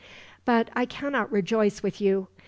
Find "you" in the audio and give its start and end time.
2.01-2.27